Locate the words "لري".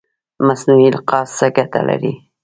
1.87-2.13